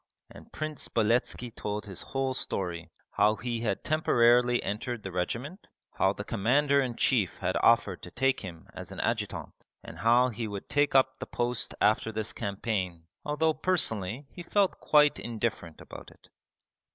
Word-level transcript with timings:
and 0.31 0.51
Prince 0.51 0.87
Beletski 0.87 1.51
told 1.51 1.85
his 1.85 2.01
whole 2.01 2.33
story: 2.33 2.89
how 3.11 3.35
he 3.35 3.59
had 3.59 3.83
temporarily 3.83 4.63
entered 4.63 5.03
the 5.03 5.11
regiment, 5.11 5.67
how 5.91 6.11
the 6.11 6.23
Commander 6.23 6.81
in 6.81 6.95
Chief 6.95 7.37
had 7.37 7.55
offered 7.61 8.01
to 8.01 8.09
take 8.09 8.39
him 8.39 8.67
as 8.73 8.91
an 8.91 8.99
adjutant, 8.99 9.53
and 9.83 9.99
how 9.99 10.29
he 10.29 10.47
would 10.47 10.67
take 10.67 10.95
up 10.95 11.19
the 11.19 11.27
post 11.27 11.75
after 11.79 12.11
this 12.11 12.33
campaign 12.33 13.05
although 13.23 13.53
personally 13.53 14.25
he 14.31 14.41
felt 14.41 14.79
quite 14.79 15.19
indifferent 15.19 15.79
about 15.79 16.09
it. 16.09 16.29